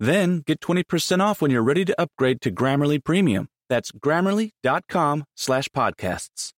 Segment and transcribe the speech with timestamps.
[0.00, 3.48] Then get 20% off when you're ready to upgrade to Grammarly Premium.
[3.68, 6.52] That's grammarly.com slash podcasts.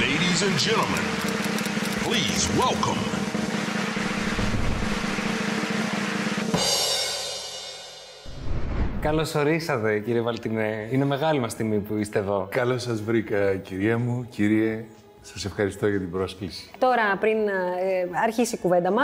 [0.00, 1.04] Ladies and gentlemen,
[2.04, 3.20] please welcome
[9.00, 10.88] Καλώ ορίσατε, κύριε Βαλτινέ.
[10.92, 12.48] Είναι μεγάλη μα τιμή που είστε εδώ.
[12.50, 14.26] Καλώς σας βρήκα, κυρία μου.
[14.30, 14.84] Κύριε,
[15.20, 16.70] σας ευχαριστώ για την πρόσκληση.
[16.78, 19.02] Τώρα, πριν ε, αρχίσει η κουβέντα μα,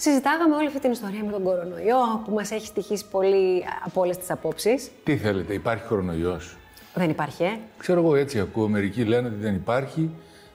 [0.00, 4.18] συζητάγαμε όλη αυτή την ιστορία με τον κορονοϊό που μας έχει στοιχήσει πολύ από όλες
[4.18, 4.90] τις απόψεις.
[5.04, 6.56] Τι θέλετε, υπάρχει κορονοϊός;
[6.94, 7.58] Δεν υπάρχει, ε.
[7.78, 8.68] Ξέρω εγώ έτσι ακούω.
[8.68, 10.10] Μερικοί λένε ότι δεν υπάρχει.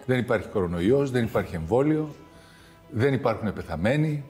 [0.05, 2.15] Δεν υπάρχει κορονοϊός, δεν υπάρχει εμβόλιο.
[2.89, 4.23] Δεν υπάρχουν πεθαμένοι.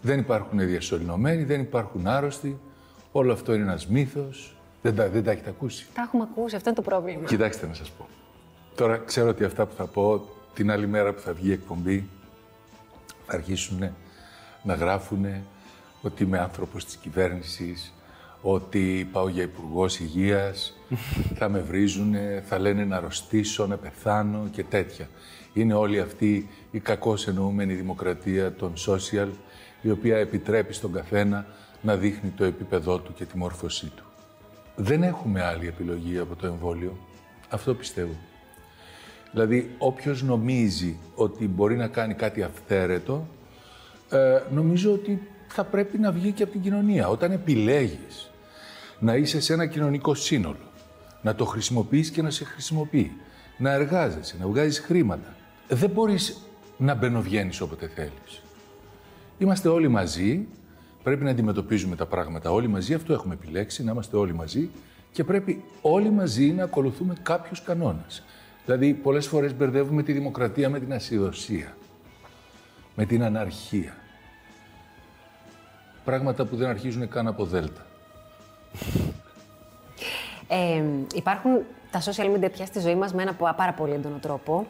[0.00, 1.44] Δεν υπάρχουν διασωληνωμένοι.
[1.44, 2.58] Δεν υπάρχουν άρρωστοι.
[3.12, 4.56] Όλο αυτό είναι ένας μύθος.
[4.82, 7.26] Δεν τα, δεν τα έχετε ακούσει; Τα έχουμε ακούσει, αυτό είναι το πρόβλημα.
[7.26, 8.06] Κοιτάξτε να σας πω.
[8.74, 10.24] Τώρα ξέρω ότι αυτά που θα πω
[10.54, 12.08] την άλλη μέρα που θα βγει η εκπομπή
[13.26, 13.90] θα αρχίσουν
[14.66, 15.26] να γράφουν
[16.02, 17.92] ότι είμαι άνθρωπος της κυβέρνησης,
[18.42, 20.76] ότι πάω για υπουργός υγείας,
[21.38, 22.14] θα με βρίζουν,
[22.44, 25.08] θα λένε να αρρωστήσω, να πεθάνω και τέτοια.
[25.52, 29.28] Είναι όλη αυτή η κακώς εννοούμενη δημοκρατία των social,
[29.82, 31.46] η οποία επιτρέπει στον καθένα
[31.82, 34.04] να δείχνει το επίπεδό του και τη μόρφωσή του.
[34.76, 36.98] Δεν έχουμε άλλη επιλογή από το εμβόλιο.
[37.48, 38.14] Αυτό πιστεύω.
[39.32, 43.26] Δηλαδή, όποιος νομίζει ότι μπορεί να κάνει κάτι αυθαίρετο,
[44.10, 47.08] ε, νομίζω ότι θα πρέπει να βγει και από την κοινωνία.
[47.08, 48.30] Όταν επιλέγεις
[48.98, 50.70] να είσαι σε ένα κοινωνικό σύνολο,
[51.22, 53.12] να το χρησιμοποιείς και να σε χρησιμοποιεί,
[53.58, 55.36] να εργάζεσαι, να βγάζεις χρήματα,
[55.68, 56.36] δεν μπορείς
[56.76, 58.42] να μπαινοβγαίνεις όποτε θέλεις.
[59.38, 60.46] Είμαστε όλοι μαζί,
[61.02, 64.70] πρέπει να αντιμετωπίζουμε τα πράγματα όλοι μαζί, αυτό έχουμε επιλέξει, να είμαστε όλοι μαζί
[65.12, 68.24] και πρέπει όλοι μαζί να ακολουθούμε κάποιους κανόνες.
[68.64, 71.76] Δηλαδή, πολλές φορές μπερδεύουμε τη δημοκρατία με την ασυδοσία,
[72.96, 73.94] με την αναρχία.
[76.04, 77.86] Πράγματα που δεν αρχίζουν καν από δέλτα.
[80.48, 80.82] Ε,
[81.14, 81.50] υπάρχουν
[81.90, 84.66] τα social media πια στη ζωή μας με ένα πο- πάρα πολύ έντονο τρόπο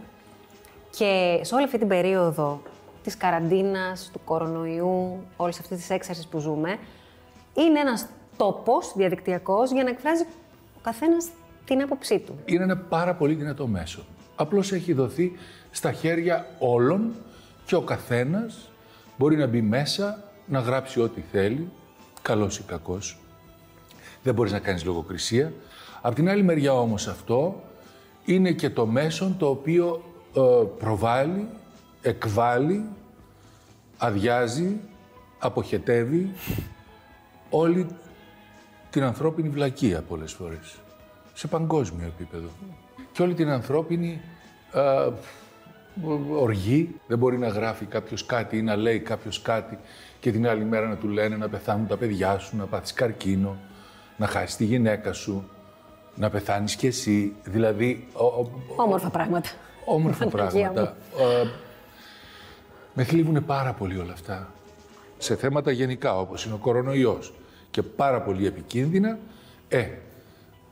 [0.90, 2.62] και σε όλη αυτή την περίοδο
[3.02, 6.76] της καραντίνας, του κορονοϊού, όλης αυτής της έξαρσης που ζούμε,
[7.54, 10.22] είναι ένας τόπος διαδικτυακός για να εκφράζει
[10.76, 11.28] ο καθένας
[11.64, 12.38] την άποψή του.
[12.44, 14.04] είναι ένα πάρα πολύ δυνατό μέσο.
[14.36, 15.32] Απλώς έχει δοθεί
[15.70, 17.14] στα χέρια όλων
[17.66, 18.70] και ο καθένας
[19.16, 21.70] μπορεί να μπει μέσα, να γράψει ό,τι θέλει,
[22.22, 23.18] καλός ή κακός.
[24.22, 25.52] Δεν μπορείς να κάνεις λογοκρισία.
[26.00, 27.62] Απ' την άλλη μεριά όμως αυτό
[28.24, 30.02] είναι και το μέσον το οποίο
[30.36, 30.40] ε,
[30.78, 31.48] προβάλλει,
[32.02, 32.84] εκβάλλει,
[33.96, 34.80] αδειάζει,
[35.38, 36.32] αποχετεύει
[37.50, 37.86] όλη
[38.90, 40.76] την ανθρώπινη βλακεία πολλές φορές.
[41.34, 42.48] Σε παγκόσμιο επίπεδο.
[43.12, 44.20] Και όλη την ανθρώπινη
[44.72, 45.08] α,
[46.30, 46.94] οργή.
[47.06, 49.78] Δεν μπορεί να γράφει κάποιος κάτι ή να λέει κάποιος κάτι
[50.20, 53.56] και την άλλη μέρα να του λένε να πεθάνουν τα παιδιά σου, να πάθεις καρκίνο,
[54.16, 55.48] να χάσεις τη γυναίκα σου,
[56.14, 57.34] να πεθάνεις κι εσύ.
[57.44, 59.48] Δηλαδή, ο- ο- Όμορφα πράγματα.
[59.84, 60.96] όμορφα Παναγία πράγματα.
[61.42, 61.46] Ε,
[62.94, 64.50] με θλίβουν πάρα πολύ όλα αυτά.
[65.18, 67.32] Σε θέματα γενικά, όπως είναι ο κορονοϊός
[67.70, 69.18] και πάρα πολύ επικίνδυνα,
[69.68, 69.88] ε,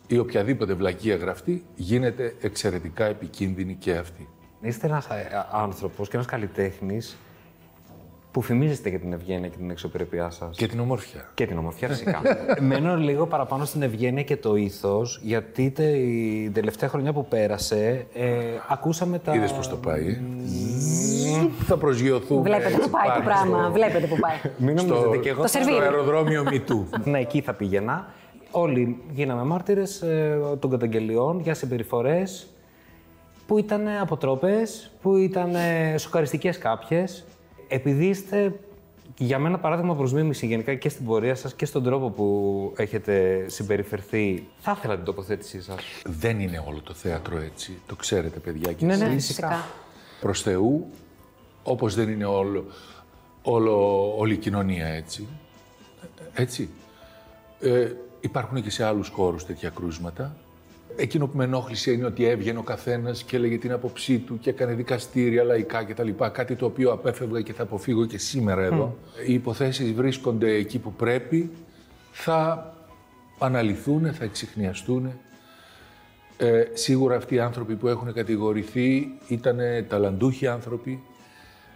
[0.06, 4.28] η οποιαδήποτε βλακεία γραφτεί γίνεται εξαιρετικά επικίνδυνη και αυτή.
[4.64, 5.08] Είστε ένας
[5.52, 7.16] άνθρωπος και ένας καλλιτέχνης
[8.31, 10.56] που φημίζεστε για την ευγένεια και την εξωπρέπειά σας.
[10.56, 11.31] Και την ομορφιά.
[11.34, 12.20] Και την ομορφιά φυσικά.
[12.61, 18.28] Μένω λίγο παραπάνω στην ευγένεια και το ήθος, γιατί την τελευταία χρονιά που πέρασε, ε,
[18.69, 19.34] ακούσαμε τα.
[19.34, 23.62] Είδες πώς το πάει, ε; Θα προσγειωθούμε Βλέπετε έτσι που πάει το πάλι πράγμα.
[23.62, 24.37] στο- Βλέπετε που πάει.
[24.56, 25.37] Μην στο, νομίζετε και εγώ.
[25.43, 25.75] Το θα- σερβίρι.
[25.76, 26.87] στο αεροδρόμιο Μητού.
[27.05, 28.06] Ναι, εκεί θα πήγαινα.
[28.50, 32.46] Όλοι γίναμε μάρτυρες ε, των καταγγελιών για συμπεριφορές
[33.46, 37.25] που ήταν αποτρόπες, που ήταν ε, σοκαριστικές κάποιες.
[37.69, 38.58] Επειδή είστε
[39.19, 43.44] Για μένα παράδειγμα προς μίμηση γενικά και στην πορεία σας και στον τρόπο που έχετε
[43.49, 44.46] συμπεριφερθεί.
[44.61, 45.76] Θα ήθελα την τοποθέτησή σας.
[46.05, 47.79] Δεν είναι όλο το θέατρο έτσι.
[47.87, 48.73] Το ξέρετε, παιδιά.
[48.73, 49.26] Και Ναι, ναι, εσείς.
[49.26, 49.64] Φυσικά.
[50.20, 50.87] προς Θεού,
[51.62, 52.64] όπως δεν είναι όλο,
[53.43, 55.26] όλο, όλη η κοινωνία έτσι.
[56.35, 56.70] Έτσι.
[57.61, 60.37] Ε, υπάρχουν και σε άλλους χώρους τέτοια κρούσματα.
[60.96, 64.50] Εκείνο που με ενόχλησε είναι ότι έβγαινε ο καθένας και έλεγε την άποψή του και
[64.50, 66.08] έκανε δικαστήρια λαϊκά κτλ.
[66.32, 68.96] Κάτι το οποίο απέφευγα και θα αποφύγω και σήμερα εδώ.
[69.26, 71.50] Οι υποθέσεις βρίσκονται εκεί που πρέπει,
[72.12, 72.73] θα
[73.38, 75.12] αναλυθούν, θα εξηχνιαστούν.
[76.37, 79.58] Ε, σίγουρα αυτοί οι άνθρωποι που έχουν κατηγορηθεί ήταν
[79.88, 81.02] ταλαντούχοι άνθρωποι,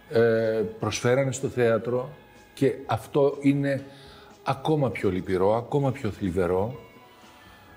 [0.09, 0.19] ε,
[0.79, 2.09] προσφέρανε στο θέατρο
[2.53, 3.83] και αυτό είναι
[4.43, 6.79] ακόμα πιο λυπηρό, ακόμα πιο θλιβερό.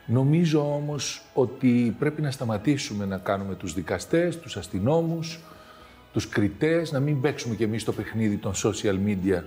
[0.07, 5.41] Νομίζω όμως ότι πρέπει να σταματήσουμε να κάνουμε τους δικαστές, τους αστυνόμους,
[6.13, 9.43] τους κριτές, να μην παίξουμε κι εμείς το παιχνίδι των social media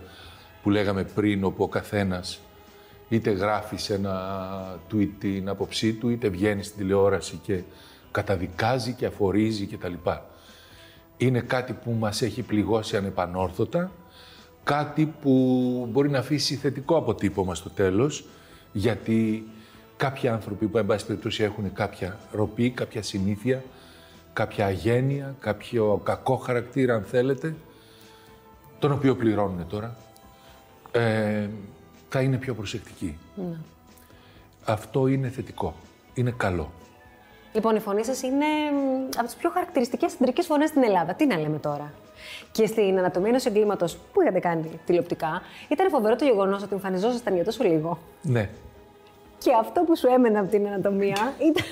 [0.63, 2.39] που λέγαμε πριν, όπου ο καθένας
[3.09, 7.61] είτε γράφει σε ένα tweet την άποψή του, είτε βγαίνει στην τηλεόραση και
[8.11, 9.93] καταδικάζει και αφορίζει κτλ.
[11.17, 13.91] Είναι κάτι που μας έχει πληγώσει ανεπανόρθωτα,
[14.63, 15.31] κάτι που
[15.91, 18.25] μπορεί να αφήσει θετικό αποτύπωμα στο τέλος,
[18.71, 19.47] γιατί
[19.97, 23.63] κάποιοι άνθρωποι που, εν πάση περιπτώσει, έχουν κάποια ροπή, κάποια συνήθεια,
[24.33, 27.55] κάποια αγένεια, κάποιο κακό χαρακτήρα, αν θέλετε,
[28.79, 29.95] τον οποίο πληρώνουν τώρα,
[30.91, 31.47] ε,
[32.09, 33.17] θα είναι πιο προσεκτικοί.
[34.65, 35.75] Αυτό είναι θετικό.
[36.13, 36.71] Είναι καλό.
[37.53, 41.13] Λοιπόν, η φωνή σας είναι μ, από τις πιο χαρακτηριστικές συντρικές φωνές στην Ελλάδα.
[41.13, 41.93] Τι να λέμε τώρα;
[42.51, 47.35] Και στην ανατομία ενός εγκλήματος που είχατε κάνει τηλεοπτικά, ήταν φοβερό το γεγονός ότι εμφανιζόσασταν
[47.35, 47.99] για τόσο λίγο.
[48.21, 48.49] Ναι.
[49.37, 51.65] Και αυτό που σου έμενε από την ανατομία ήταν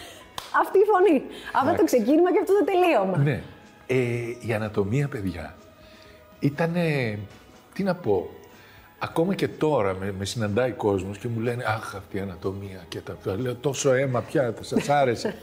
[0.61, 1.23] αυτή η φωνή.
[1.53, 3.17] Αυτό το ξεκίνημα και αυτό το τελείωμα.
[3.17, 3.41] Ναι.
[3.87, 3.97] Ε,
[4.47, 5.55] η ανατομία, παιδιά,
[6.39, 6.73] ήταν.
[7.73, 8.29] Τι να πω.
[8.99, 12.99] Ακόμα και τώρα με, με συναντάει κόσμος και μου λένε Αχ, αυτή η ανατομία και
[12.99, 13.15] τα.
[13.23, 15.35] τα Λέω τόσο αίμα πια, σας άρεσε.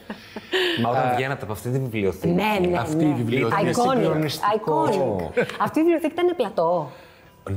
[0.83, 2.29] Μα όταν βγαίνατε από αυτή τη βιβλιοθήκη.
[2.33, 3.11] Ναι, ναι, Αυτή ναι.
[3.11, 3.63] η βιβλιοθήκη.
[3.63, 4.85] Είναι Iconic, συγκλονιστικό.
[4.87, 5.43] iconic.
[5.61, 6.91] Αυτή η βιβλιοθήκη ήταν πλατό.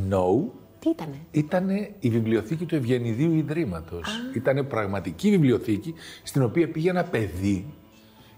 [0.10, 0.50] no,
[0.84, 1.70] Τι ήτανε; ήταν
[2.00, 4.08] η βιβλιοθήκη του Ευγενιδίου Ιδρύματος.
[4.34, 5.94] Ήταν πραγματική βιβλιοθήκη
[6.24, 7.66] στην οποία πήγε ένα παιδί,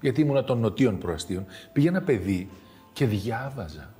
[0.01, 2.49] γιατί ήμουνα των νοτίων προαστίων, πήγε ένα παιδί
[2.93, 3.93] και διάβαζα.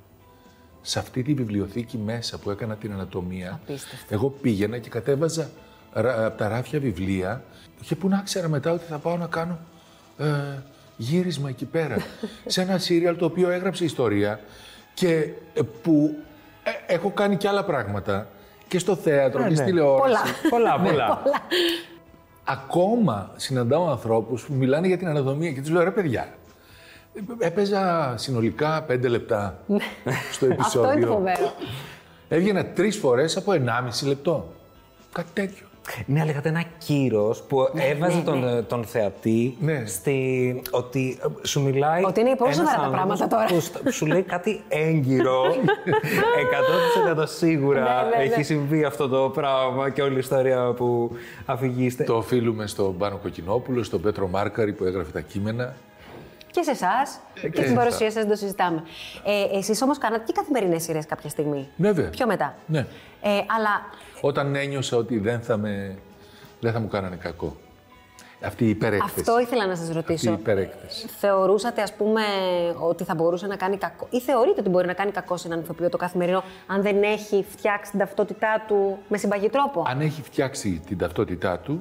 [0.80, 4.14] Σε αυτή τη βιβλιοθήκη μέσα που έκανα την ανατομία, Απίστευτο.
[4.14, 5.50] εγώ πήγαινα και κατέβαζα
[5.92, 7.44] από τα ράφια βιβλία
[7.80, 9.58] και που να ξέρα μετά ότι θα πάω να κάνω
[10.18, 10.26] ε,
[10.96, 11.96] γύρισμα εκεί πέρα.
[12.46, 14.40] σε ένα σύριαλ το οποίο έγραψε ιστορία
[14.94, 16.16] και ε, που
[16.62, 18.28] ε, έχω κάνει και άλλα πράγματα
[18.68, 19.54] και στο θέατρο και ναι.
[19.54, 20.22] στη τηλεόραση.
[20.50, 21.22] Πολλά, πολλά.
[22.44, 26.28] Ακόμα συναντάω ανθρώπους που μιλάνε για την αναδομία και τους λέω ρε παιδιά,
[27.38, 29.58] έπαιζα συνολικά πέντε λεπτά
[30.32, 30.90] στο επεισόδιο.
[30.90, 31.52] Αυτό είναι το φοβερό.
[32.28, 34.52] Έβγαινα τρεις φορές από 1,5 λεπτό.
[35.12, 35.66] Κάτι τέτοιο.
[36.06, 38.50] Ναι, αλλά είχατε ένα κύρος που έβαζε ναι, τον, ναι.
[38.50, 39.82] ε, τον θεατή Ναι.
[39.86, 40.62] στη.
[40.70, 42.04] ότι ε, σου μιλάει.
[42.04, 43.46] Ότι είναι πολύ ένας σοβαρά τα άνθρωπος πράγματα τώρα.
[43.54, 45.42] Που, στα- σου λέει κάτι έγκυρο.
[47.16, 48.22] 100% σίγουρα Ναι, ναι, ναι.
[48.32, 51.10] έχει συμβεί αυτό το πράγμα και όλη η ιστορία που
[51.44, 52.04] αφηγείστε.
[52.04, 55.74] Το οφείλουμε στον Πάνο Κοκκινόπουλο, στον Πέτρο Μάρκαρη που έγραφε τα κείμενα.
[56.56, 57.74] Και σε εσάς και σε στην αυτά.
[57.74, 58.82] παρουσία σας το συζητάμε.
[59.52, 61.68] Ε, Εσείς όμως κάνατε και καθημερινές σειρές κάποια στιγμή.
[61.76, 62.10] Βέβαια.
[62.10, 62.54] Πιο μετά.
[62.66, 62.78] Ναι.
[63.22, 65.98] Ε, αλλά Όταν ένιωσα ότι δεν θα, με,
[66.60, 67.56] δεν θα μου κάνανε κακό.
[68.44, 69.14] Αυτή η υπερέκθεση.
[69.20, 70.32] αυτό ήθελα να σας Αυτή η ρωτήσω.
[70.32, 71.06] υπερέκθεση.
[71.08, 72.20] Θεωρούσατε, ας πούμε,
[72.80, 75.60] ότι θα μπορούσε να κάνει κακό, ή θεωρείτε ότι μπορεί να κάνει κακό σε έναν
[75.60, 80.22] ηθοποιό το καθημερινό, αν δεν έχει φτιάξει την ταυτότητά του με συμπαγή τρόπο; Αν έχει
[80.22, 81.80] φτιάξει την ταυτότητά του,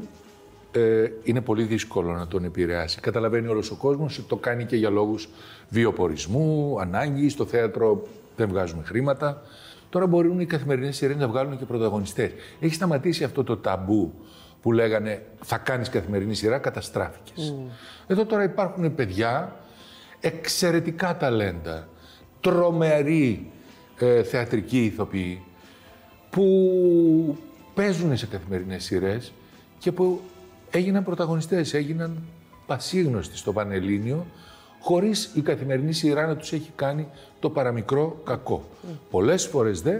[0.76, 3.00] ε, είναι πολύ δύσκολο να τον επηρεάσει.
[3.00, 5.30] Καταλαβαίνει όλος ο κόσμος ότι το κάνει και για λόγους
[5.70, 9.42] βιοπορισμού, ανάγκης, στο θέατρο δεν βγάζουμε χρήματα.
[9.90, 12.32] Τώρα μπορούν οι καθημερινές σειρές να βγάλουν και πρωταγωνιστές.
[12.60, 14.14] Έχει σταματήσει αυτό το ταμπού
[14.62, 17.56] που λέγανε θα κάνεις καθημερινή σειρά, καταστράφηκες.
[18.08, 19.56] Εδώ τώρα υπάρχουν παιδιά,
[20.20, 21.88] εξαιρετικά ταλέντα,
[22.40, 23.52] τρομεροί
[24.00, 25.42] ε, θεατρικοί ηθοποιοί,
[26.30, 27.38] που
[27.74, 29.34] παίζουν σε καθημερινές σειρές
[29.78, 30.22] και που
[30.76, 32.24] έγιναν πρωταγωνιστές, έγιναν
[32.66, 34.26] πασίγνωστοι στο Πανελλήνιο,
[34.80, 37.08] χωρίς η καθημερινή σειρά να τους έχει κάνει
[37.40, 38.64] το παραμικρό κακό.
[39.10, 40.00] Πολλές φορές δε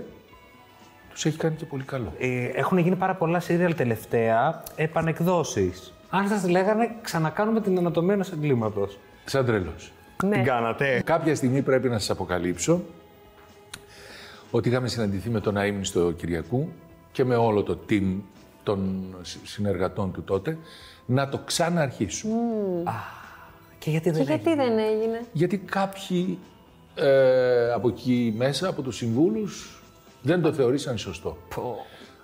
[1.10, 2.14] τους έχει κάνει και πολύ καλό.
[2.20, 5.94] Ε, έχουν γίνει πάρα πολλά σύριαλ τελευταία επανεκδόσεις.
[6.10, 8.98] Αν σας λέγανε, ξανακάνουμε την ανατομία ενός εγκλήματος.
[9.26, 9.92] Σαν τρελός.
[10.24, 10.36] Ναι.
[10.36, 11.02] Την κάνατε.
[11.06, 12.82] Κάποια στιγμή πρέπει να σας αποκαλύψω
[14.52, 16.70] ότι είχαμε συναντηθεί με τον Αείμνηστο Κυριακού
[17.12, 18.16] και με όλο το team
[18.66, 20.58] των συ- συνεργατών του τότε
[21.06, 22.34] να το ξαναρχίσουμε.
[23.80, 26.38] Και γιατί Και δεν γιατί έγινε; δεν έγινε; Γιατί κάποιοι
[26.96, 29.80] ε, από εκεί μέσα, από τους συμβούλους,
[30.22, 31.38] Δεν το θεωρήσαν σωστό.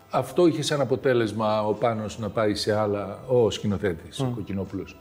[0.10, 4.98] Αυτό είχε σαν αποτέλεσμα ο Πάνος να πάει σε άλλα, ο σκηνοθέτης, ο Κοκκινόπουλος,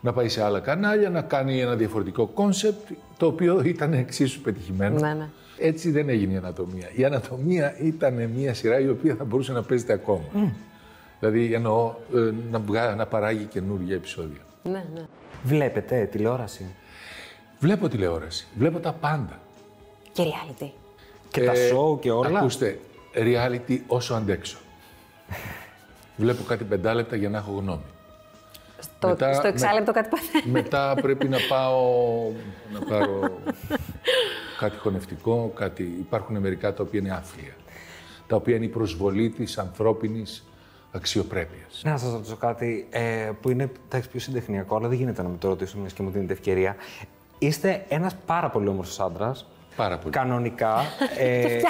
[0.00, 4.98] να πάει σε άλλα κανάλια, να κάνει ένα διαφορετικό κόνσεπτ, το οποίο ήταν εξίσου πετυχημένο.
[5.00, 5.28] Ναι, ναι.
[5.58, 6.90] Έτσι δεν έγινε η ανατομία.
[6.94, 10.24] Η ανατομία ήταν μια σειρά η οποία θα μπορούσε να παίζεται ακόμα.
[11.20, 14.40] Δηλαδή εννοώ ε, να, βγά- να παράγει καινούργια επεισόδια.
[14.62, 15.06] Ναι, ναι.
[15.42, 16.74] Βλέπετε τηλεόραση;
[17.58, 19.40] Βλέπω τηλεόραση, βλέπω τα πάντα.
[20.12, 20.70] Και reality.
[21.30, 22.78] Και τα show και όλα; Ε, Ακούστε,
[23.14, 24.58] reality όσο αντέξω.
[26.16, 27.82] Βλέπω κάτι πεντάλεπτα για να έχω γνώμη.
[28.78, 30.52] Στο, Μετά- στο εξάλεπτο κάτι παθαίνει.
[30.52, 31.80] Μετά πρέπει να πάω
[32.72, 33.20] να πάρω
[34.62, 35.82] κάτι χωνευτικό, κάτι...
[35.82, 37.52] Υπάρχουν μερικά τα οποία είναι άφλια.
[38.26, 40.44] Τα οποία είναι η προσβολή της ανθρώπινης
[40.92, 41.82] αξιοπρέπειας.
[41.84, 45.36] Να σας ρωτήσω κάτι ε, που είναι εντάξει, πιο συντεχνιακό, αλλά δεν γίνεται να με
[45.36, 46.76] το ρωτήσω μιας και μου δίνετε ευκαιρία.
[47.38, 49.46] Είστε ένας πάρα πολύ όμορφος άντρας.
[49.76, 50.12] Πάρα πολύ.
[50.12, 50.76] Κανονικά.
[51.18, 51.60] ε,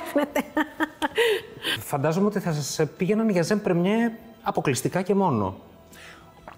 [1.80, 5.56] φαντάζομαι ότι θα σας πήγαιναν για ζέμ πρεμιέ αποκλειστικά και μόνο.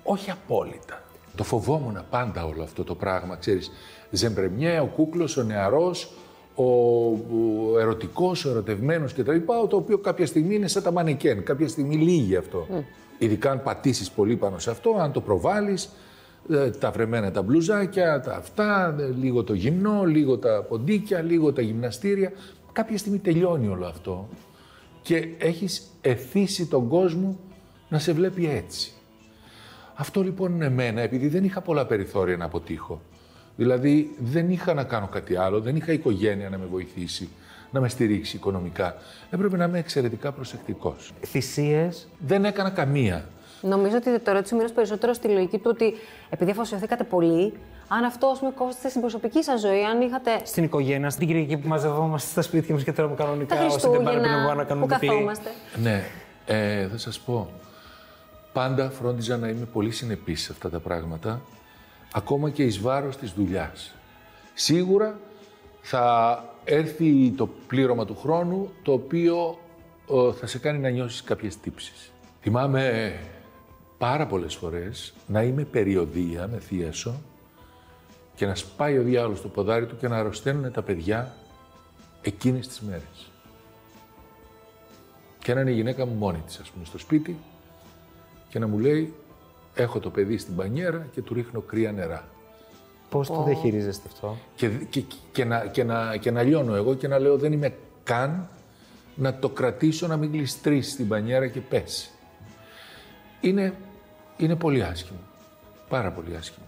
[0.03, 1.03] Όχι απόλυτα.
[1.37, 3.71] Το φοβόμουν πάντα όλο αυτό το πράγμα, ξέρεις.
[4.11, 6.13] Ζεμπρεμιέ, ο κούκλος, ο νεαρός,
[6.55, 9.37] ο, ο ερωτικός, ο ερωτευμένος κτλ.
[9.69, 11.45] Το οποίο κάποια στιγμή είναι σαν τα μανικέν.
[11.45, 12.67] Κάποια στιγμή λύγει αυτό.
[13.19, 15.91] Ειδικά αν πατήσεις πολύ πάνω σε αυτό, αν το προβάλλεις,
[16.51, 21.53] ε, τα βρεμένα τα μπλουζάκια, τα αυτά, ε, λίγο το γυμνό, λίγο τα ποντίκια, λίγο
[21.53, 22.33] τα γυμναστήρια.
[22.73, 24.29] Κάποια στιγμή τελειώνει όλο αυτό
[25.03, 27.39] και έχεις εθίσει τον κόσμο
[27.89, 28.93] να σε βλέπει έτσι.
[29.95, 33.01] Αυτό λοιπόν είναι εμένα, επειδή δεν είχα πολλά περιθώρια να αποτύχω.
[33.57, 37.29] Δηλαδή δεν είχα να κάνω κάτι άλλο, δεν είχα οικογένεια να με βοηθήσει,
[37.71, 38.97] να με στηρίξει οικονομικά.
[39.31, 41.13] Έπρεπε να είμαι εξαιρετικά προσεκτικός.
[41.27, 42.09] Θυσίες.
[42.19, 43.25] Δεν έκανα καμία.
[43.61, 45.95] Νομίζω ότι το ρώτησε μήνω περισσότερο στη λογική του ότι
[46.31, 47.53] επειδή αφοσιωθήκατε πολύ,
[47.89, 51.57] αν αυτό ας πούμε κόστησε στην προσωπική σας ζωή, αν είχατε Στην οικογένεια, στην Κυριακή
[51.57, 53.65] που μαζευόμαστε στα σπίτια μας και τρώμε τα κανονικά.
[53.65, 55.09] Όσοι δεν πάνε πριν να Χριστούγεννα κάνουν που διπλή.
[55.09, 55.51] καθόμαστε.
[55.83, 56.05] Ναι,
[56.47, 57.51] ε, θα σας πω.
[58.53, 61.41] Πάντα φρόντιζα να είμαι πολύ συνεπής σε αυτά τα πράγματα,
[62.17, 63.95] ακόμα και εις βάρος της δουλειάς.
[64.55, 65.19] Σίγουρα
[65.81, 69.59] θα έρθει το πλήρωμα του χρόνου, το οποίο
[70.11, 72.13] ε, θα σε κάνει να νιώσεις κάποιες τύψεις.
[72.41, 73.15] Θυμάμαι
[73.99, 77.21] πάρα πολλές φορές να είμαι περιοδία με θίασο
[78.35, 81.35] και να σπάει ο διάολος το ποδάρι του και να αρρωσταίνουν τα παιδιά
[82.23, 83.31] εκείνες τις μέρες.
[85.39, 87.37] Και να είναι η γυναίκα μου μόνη της, ας πούμε, στο σπίτι
[88.49, 89.15] και να μου λέει
[89.75, 92.29] έχω το παιδί στην πανιέρα και του ρίχνω κρύα νερά.
[93.09, 97.09] Πώς το διαχειρίζεστε αυτό; Και, και, και, να, και, να, και να λιώνω εγώ και
[97.09, 98.49] να λέω δεν είμαι καν
[99.15, 102.11] να το κρατήσω να μην γλιστρήσει στην πανιέρα και πέσει.
[103.41, 103.75] Είναι,
[104.37, 105.19] είναι πολύ άσχημο.
[105.89, 106.67] Πάρα πολύ άσχημο.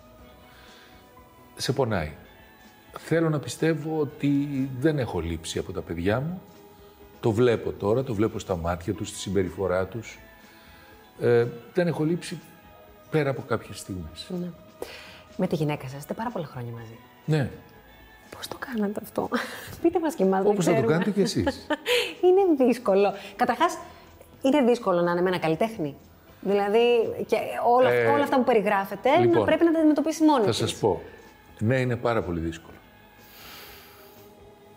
[1.56, 2.12] Σε πονάει.
[2.98, 4.48] Θέλω να πιστεύω ότι
[4.78, 6.42] δεν έχω λείψει από τα παιδιά μου.
[7.20, 10.18] Το βλέπω τώρα, το βλέπω στα μάτια τους, στη συμπεριφορά τους.
[11.20, 12.38] Ε, δεν έχω λείψει
[13.16, 14.30] πέρα από κάποιες στιγμές.
[15.37, 16.99] Με τη γυναίκα σας είστε πάρα πολλά χρόνια μαζί.
[17.25, 17.50] Ναι,
[18.37, 19.28] Πώς το κάνατε αυτό,
[19.82, 20.44] Πείτε μας και εμάς.
[20.46, 21.66] όπως θα το κάνετε κι εσείς.
[22.26, 23.12] είναι δύσκολο.
[23.37, 23.78] Καταρχάς,
[24.42, 25.94] είναι δύσκολο να είναι με ένα καλλιτέχνη.
[26.40, 26.80] Δηλαδή,
[27.26, 27.37] και
[27.76, 30.56] όλα, Ε, όλα αυτά που περιγράφετε να λοιπόν, πρέπει να τα αντιμετωπίσει μόνη Θα της.
[30.58, 31.02] σας πω.
[31.58, 32.76] Ναι, είναι πάρα πολύ δύσκολο.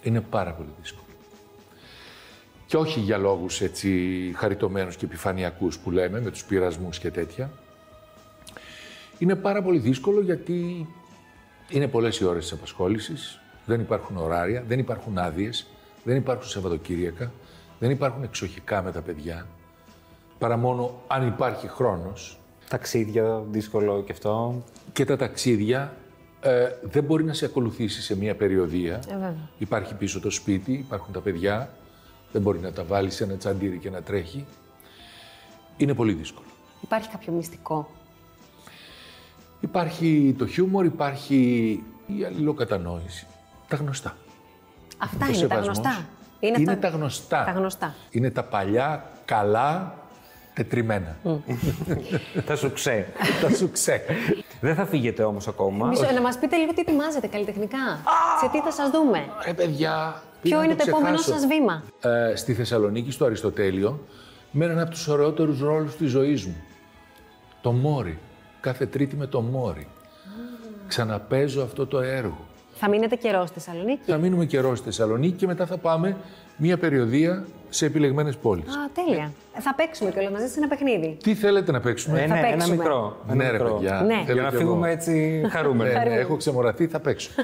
[0.04, 1.04] Είναι πάρα πολύ δύσκολο.
[2.66, 3.90] Και όχι για λόγους έτσι
[4.38, 7.50] χαριτωμένους και επιφανειακούς που λέμε, με τους πειρασμούς και τέτοια.
[9.20, 10.88] Είναι πάρα πολύ δύσκολο γιατί
[11.70, 15.68] είναι πολλές οι ώρες της απασχόλησης, δεν υπάρχουν ωράρια, δεν υπάρχουν άδειες,
[16.04, 17.32] δεν υπάρχουν Σαββατοκύριακα,
[17.80, 19.48] δεν υπάρχουν εξοχικά με τα παιδιά,
[20.38, 24.64] παρά μόνο αν υπάρχει χρόνος Ταξίδια, δύσκολο και αυτό.
[24.94, 25.94] και τα ταξίδια
[26.42, 28.96] ε, δεν μπορεί να σε ακολουθήσει σε μια περιοδία.
[29.08, 29.50] Ε, βέβαια.
[29.58, 31.70] Υπάρχει πίσω το σπίτι, υπάρχουν τα παιδιά,
[32.32, 34.46] δεν μπορεί να τα βάλεις σε ένα τσαντήρι και να τρέχει.
[35.78, 36.48] Είναι πολύ δύσκολο.
[36.82, 37.90] Υπάρχει κάποιο μυστικό;
[39.60, 41.38] Υπάρχει το χιούμορ, υπάρχει
[42.08, 43.26] η αλληλοκατανόηση.
[43.68, 44.16] Τα γνωστά.
[44.98, 45.66] Αυτά Ο είναι τα σεβασμός.
[45.78, 46.06] γνωστά.
[46.40, 47.44] Είναι, αυτά- τα γνωστά.
[47.46, 47.96] Τα γνωστά.
[48.10, 49.94] Είναι τα παλιά, καλά,
[50.54, 51.16] τετριμένα.
[52.46, 53.08] Τα σου ξέ.
[53.42, 54.02] τα σου ξέ.
[54.62, 55.88] Δεν θα φύγετε όμως ακόμα.
[55.88, 57.78] Μισό, να μας πείτε λίγο τι ετοιμάζετε καλλιτεχνικά.
[58.42, 61.40] Σε τι θα σας δούμε; Ρε παιδιά, Ποιο πήγα να είναι το επόμενό ξεχάσω.
[61.40, 64.00] σας βήμα; ε, στη Θεσσαλονίκη, στο Αριστοτέλειο,
[64.52, 66.56] με έναν από τους ωραιότερους ρόλους της ζωής μου.
[67.62, 68.18] Το Μόρι.
[68.62, 69.88] Κάθε τρίτη με το Μόρι.
[70.88, 72.38] Ξαναπέζω αυτό το έργο.
[72.74, 76.18] Θα μείνετε καιρός στη Θεσσαλονίκη; Θα μείνουμε καιρός στη Θεσσαλονίκη και μετά θα πάμε
[76.58, 78.66] μία περιοδία σε επιλεγμένες πόλεις.
[78.76, 79.32] Α, τέλεια.
[79.58, 81.18] Ε, Θα παίξουμε κιόλας μαζί σε ένα παιχνίδι.
[81.24, 82.76] Τι θέλετε να παίξουμε; Ε, θα ναι, ένα παίξουμε.
[82.76, 83.18] μικρό.
[83.26, 83.74] Ένα ναι, ρε μικρό.
[83.74, 84.02] παιδιά.
[84.02, 84.14] Ναι.
[84.26, 84.64] θέλω Για να κι εγώ.
[84.64, 85.94] φύγουμε έτσι χαρούμενοι.
[85.94, 87.30] Ναι, ναι, έχω ξεμοραθεί, θα παίξω.